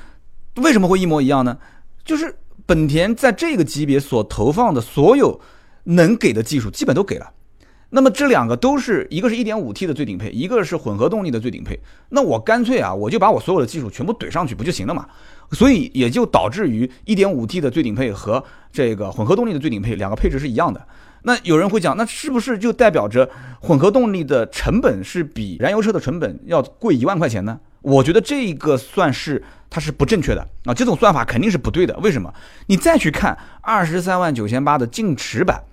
[0.55, 1.57] 为什么会一模一样呢？
[2.03, 5.39] 就是本田在这个级别所投放的所有
[5.83, 7.31] 能给的技术基本都给了。
[7.89, 11.79] 那么这两个都是一个是一点五 T 的最顶配，一个是混合动力的最顶配。
[12.09, 15.07] 那我干脆啊，我就把我所有的技术全部怼上去不就行了嘛？
[15.51, 20.85] 所以也就导致于一点五 T 的最顶配和这个混合动力的最顶配两个配置是一样的。
[21.23, 23.29] 那有人会讲，那是不是就代表着
[23.59, 27.59] 混合动力的成本是比燃油车的成本要贵一万块钱呢？
[27.81, 31.97] 我觉得这个算是它是不正确的啊，这种算法肯定是不对的。
[31.97, 32.33] 为什么？
[32.67, 35.63] 你再去看二十三万九千八的劲驰版。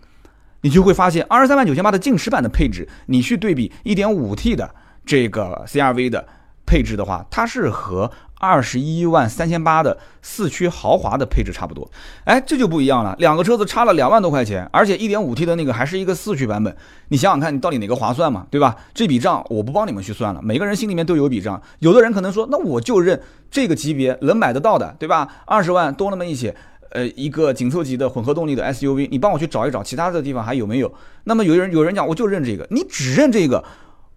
[0.64, 4.72] 你就会发现，二十三万九千八的劲驰版的配置，你去对比一点五 T 的
[5.04, 6.24] 这个 CRV 的
[6.64, 8.08] 配置的话，它是和
[8.42, 11.88] 二十一万三千八的四驱豪华的配置差不多。
[12.24, 16.76] 哎，这就不一样了，两个车子差了两万多块钱，而且一点五 T 的那个还是一个四驱版本。
[17.10, 18.44] 你想想看，你到底哪个划算嘛？
[18.50, 18.74] 对吧？
[18.92, 21.62] 这笔账我不帮你们去算了，每个人心里面都有笔账。
[21.78, 25.28] 有的人可能说，那我就认这个级别能买得到的，对吧？
[25.46, 26.52] 二十万多那么一些。
[26.94, 30.92] 呃，一个紧凑级的混合动力的 SUV，你帮我去找一找，其他的地方还有没有？
[31.24, 33.64] 那么有人有人讲，我就认这个，你只认这个，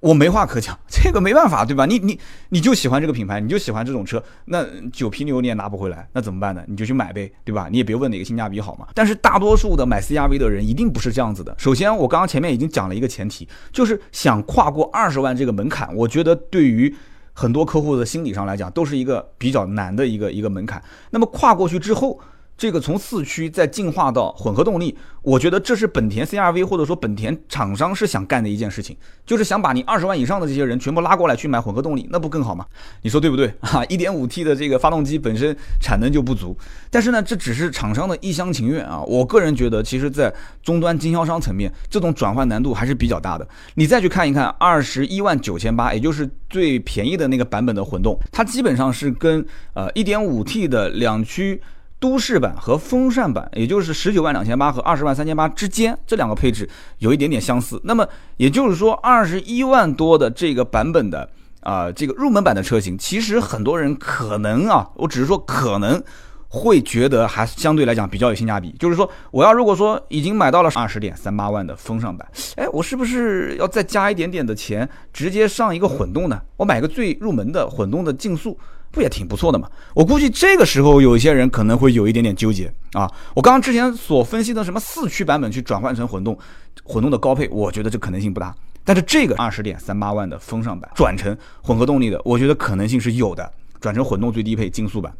[0.06, 1.88] 我没话可讲， 这个没办法，对吧？
[1.88, 4.64] 你你你就喜欢这个品牌，你就喜欢这种车，那
[4.94, 6.64] 九皮牛你也拿不回来，那怎么办呢？
[6.68, 7.68] 你就去买呗，对吧？
[7.72, 8.88] 你也别问哪个性价比好嘛。
[8.94, 11.56] 但是大多数的买 CRV 的人一定不是这样子的。
[11.58, 16.96] 首先，我刚刚前面已经讲了一个前提，就是想跨过二十万这个门槛，我觉得对于
[17.34, 20.80] 很多客户的心理上来讲，都是一个比较难的一个一个门槛。
[21.10, 22.20] 那么跨过去之后，
[22.58, 28.96] 这个从四驱再进化到混合动力，我觉得这是本田 CRV 或者说本田厂商是想干的一件事情，
[29.26, 32.66] 就是想把你二十万以上的这些人全部拉过来去买混合动力，那不更好吗？
[33.02, 33.84] 你说对不对 啊？
[33.90, 36.58] 一点五 T 的这个发动机本身产能就不足，
[36.90, 39.02] 但是呢，这只是厂商的一厢情愿啊。
[39.02, 40.34] 我个人觉得，其实，在
[40.64, 43.46] 终端经销商层面，这种转换难度还是比较大的。
[43.74, 51.62] 你再去看一看二十一万九千八，也就是最便宜的那个版本的混动，它基本上是跟呃一点五 T 的两驱。
[52.00, 56.70] 都市版和风尚版，也就是十九万两千八和二十万三千八之间这两个配置
[57.00, 57.80] 有一点点相似。
[57.84, 61.28] 那么也就是说，二十一万多的这个版本的
[61.62, 66.04] 啊，这个入门版的车型，其实很多人可能啊，我只是说可能
[66.48, 68.72] 会觉得还相对来讲比较有性价比。
[68.78, 72.28] 就是说，我要如果说已经买到了二十点三八万的风尚版，
[72.58, 76.40] 哎，我是不是要再加一点点的钱，直接上一个混动呢？
[76.58, 78.56] 我买个最入门的混动的竞速。
[78.96, 79.70] 不也挺不错的嘛？
[79.94, 83.12] 我估计这个时候有一些人可能会有一点点纠结啊。
[83.36, 86.36] 我刚刚之前所分析的什么四驱版本去转换成混动，
[86.84, 88.56] 混动的高配，我觉得这可能性不大。
[88.84, 95.12] 但是这个二十点三八万的风尚版转成混合动力的，我觉得可能性是有的，转成混动最低配竞速版。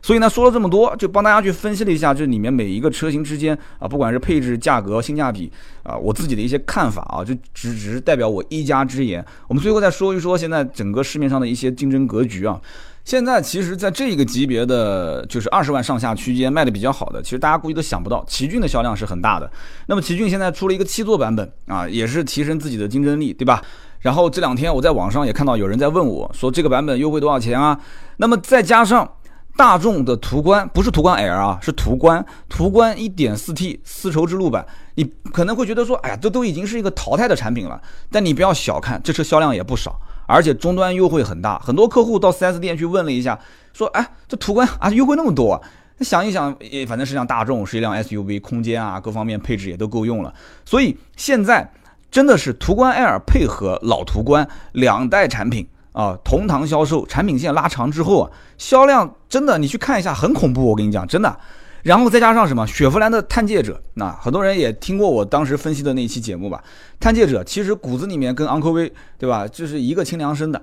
[0.00, 5.50] 所以呢，说了这么多，就帮大家去分析了一下这里面每一个车型之间啊，不管是配置、价格、性价比
[5.82, 9.24] 啊，我自己的一些看法啊，就只只是代表我一家之言。
[9.48, 12.60] 我们最后再说一说现在整个市面上的一些竞争格局啊。
[13.04, 19.50] 现在其实，在这个级别的，就是二十万上下区间卖的比较好的，其实大家估计都想不到，奇骏的销量是很大的。
[19.88, 23.62] 那么奇骏现在出了一个七座版本啊，也是提升自己的竞争力，对吧？
[24.00, 27.78] 然后这两天我在网上也看到有人在问我说，这个版本优惠多少钱啊？
[28.16, 29.06] 那么再加上
[29.54, 37.78] 大众的途观，不是途观 L 啊，是途观，途观一点四 T 丝绸之路版，你可能会觉得说，哎呀，这都已经是一个淘汰的产品了。
[38.10, 40.00] 但你不要小看这车销量也不少。
[40.26, 43.38] 而且终端优惠很大，很多客户到 4S 店去问了一下，
[43.72, 45.60] 说：“哎，这途观啊，优惠那么多。”
[45.96, 50.34] 那想一想，也反正是辆大众，是一辆 SUV，空间啊，各方面配置也都够用了。
[50.64, 51.72] 所以现在
[52.10, 60.64] 真的是途观 L 配合老途观两代产品啊，同堂销售，产品线拉长之后啊，销量真的你去看一下，很恐怖。
[60.64, 61.38] 我跟你讲，真的。
[61.84, 66.64] 然后再加上什么雪佛兰的探界者，那很多人也听过我当时分析的那一期节目吧。
[66.98, 70.60] 探界者其实骨子里面跟昂科威，对吧，就是一个亲娘生的。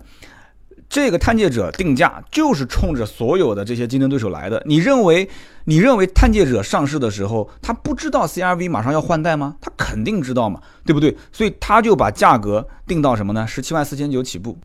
[0.89, 4.61] 这个探界者定价就是冲着所有的这些竞争对手来的。
[4.65, 5.29] 你认为，
[5.65, 9.55] 你认为探界者上市的时候，他不知道 CRV 马上要换代吗？
[9.61, 11.15] 他肯定知道嘛，对不对？
[11.31, 13.45] 所以他就把价格定到什么呢？
[13.47, 14.57] 十七万四千九起步。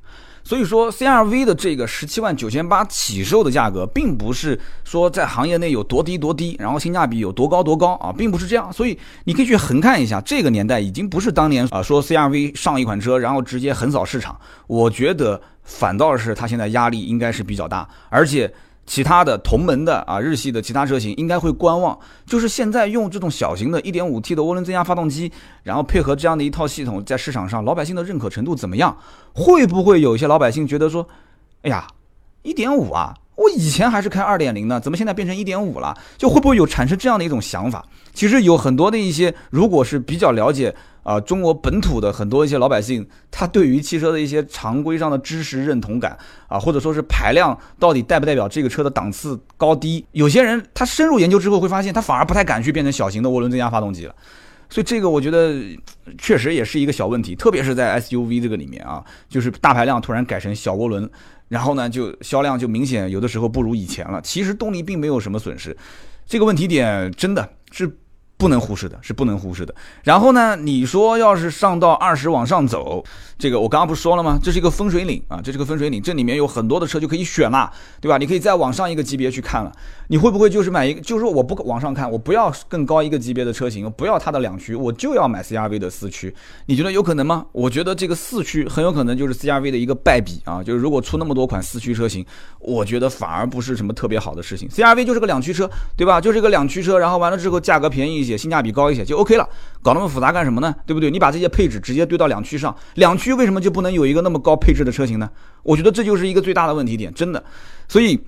[0.47, 8.73] 所以说，CRV 的这个十七万九千八起售的价格，并不是说在行业内有多低多低，然后性价比有多高多高啊，并不是这样。
[8.73, 14.39] 所以你可以去横看一下，这个年代已经不是当年啊说 CRV 上一款车，然后直接横扫市场。
[14.69, 18.55] 我觉得反倒是它现在压力应该是比较大，而且。
[18.87, 21.99] 其他的同门的啊，日系的其他车型应该会观望。
[22.25, 25.31] 就是现在用这种小型的 1.5T 的涡轮增压发动机，
[25.63, 28.97] 然后配合这样的一套系统，在市场上老百姓的认可程度怎么样？
[29.35, 31.07] 会不会有一些老百姓觉得说，
[31.63, 31.87] 哎呀
[32.45, 33.15] ，1.5啊？
[33.37, 35.95] 我以前还是开二点零呢，怎么现在变成一点五了？
[36.17, 37.85] 就会不会有产生这样的一种想法？
[38.15, 40.75] 其实有很多的一些，如果是比较了解
[41.07, 50.05] 啊中国本土的很多一些老百姓，他对于汽车的一些常规上的知识认同感啊，或者说是排量到底代不代表这个车的档次高低？
[50.11, 54.15] 有些人他深入研究之后会发现，他反而不太敢去变成小型的涡轮增压发动机了。
[54.69, 55.55] 所以这个我觉得
[56.19, 61.09] 确实也是一个小问题，特别是在 SUV 这个里面啊，就是大排量突然改成小涡轮。
[61.49, 64.21] 然后呢，就销量就明显有的时候不如以前了。
[64.23, 65.77] 其实动力并没有什么损失，
[66.27, 67.97] 这个问题点真的是。
[68.39, 69.75] 不能忽视的，是不能忽视的。
[70.05, 73.03] 然后呢，你说要是上到二十往上走，
[73.39, 74.39] 这个我刚刚不是说了吗？
[74.43, 78.19] 这是一个分水岭啊，这是个分水岭，这里面有很多的车就可以选了，对吧？
[78.19, 79.73] 你可以再往上一个级别去看了。
[80.09, 81.01] 你会不会就是买一个？
[81.01, 86.35] 就是我不往上看，我不要更高一个级别的车型，我不要它的两驱，我就要买 CRV 的四驱。
[86.67, 87.47] 你觉得有可能吗？
[87.53, 90.63] 我觉得这个四驱很有可能就是 CRV 的一个败笔啊。
[90.63, 92.23] 就是如果出那么多款四驱车型，
[92.61, 94.69] 我觉得反而不是什么特别好的事情。
[94.69, 96.21] CRV 就是个两驱车，对吧？
[96.21, 98.27] 就是一个两驱车，然后完了之后价格便宜一。
[98.27, 99.49] 些性价比高一些就 OK 了，
[99.81, 100.75] 搞那么复杂干什么呢？
[100.85, 101.13] 对不对？
[101.13, 105.31] 你把这些配置直接堆到两驱上，两驱为什么就不能有一个那么高配置的车型呢？
[105.63, 107.41] 我觉得这就是一个最大的问题点，真的。
[107.87, 108.19] 所以，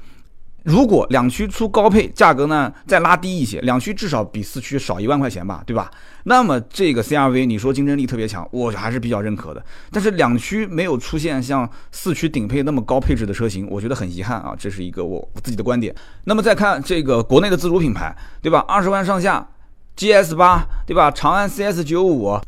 [0.68, 5.90] 如果两驱出高配，价格呢再拉低一些，两驱至少比四驱少一万块钱吧，对吧？
[6.24, 9.64] 那么这个 CRV 你说竞争力特别强，我还是比较认可的。
[9.90, 15.94] 但是两驱没有出现像四驱顶配那么高配置的车型，我觉得很遗憾啊，这是一个我自己的观点。
[16.24, 18.58] 那么再看这个国内的自主品牌，对吧？
[18.68, 19.48] 二十万上下。
[19.96, 21.10] GS 八对吧？
[21.10, 22.38] 长安 CS 九五，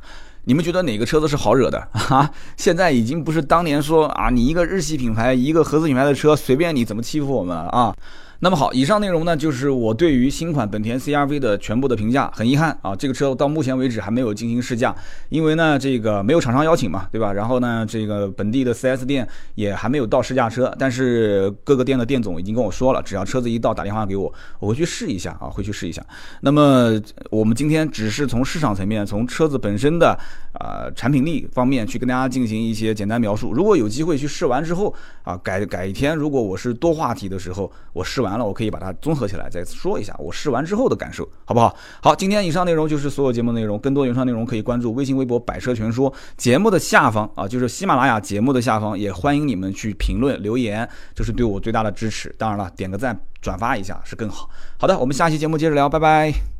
[0.51, 1.78] 你们觉得哪个车子是好惹的
[2.11, 2.28] 啊？
[2.57, 7.94] 现在已经不是当年说啊，你一个日系品牌，一个合资品牌的车，随便你怎么欺负我们啊？
[8.43, 12.30] 那么好，以上内容呢，就是我对于新款本田 CRV 的全部的评价。
[12.34, 14.97] 很遗憾啊，这个车到目前为止还没有进行试驾，
[15.28, 17.34] 因为呢，这个没有厂商邀请嘛，对吧？
[17.34, 26.03] 然后呢，这个本地的 4S 店也还没有到试驾车，但是各个店的店总已经跟我说了，只要车子一到，打电话给我，我会去试一下啊，会去试一下。
[26.41, 30.18] 那么我们今天只是从市场层面，从车子本身的
[30.55, 33.53] 啊产品力方面去跟大家进行一些简单描述。
[33.53, 38.30] 如果有机会去试完之后啊，改改一天，如果我是多话题的时候，我试完。
[38.31, 41.74] 完了，我可以把它综合起来再说一下我试完之后的感受，好不好？
[42.01, 46.12] 好，今天以上内容就是所有节目内容，更多原创内容可以关注微信、微博“百车全说”。
[46.39, 52.33] 节目的下方啊，就是喜马拉雅节目的下方，也欢迎你们去评论留言，这是对我最大的支持。
[52.39, 54.49] 当然了，点个赞、转发一下是更好。
[54.78, 56.59] 好的，我们下期节目接着聊，拜拜。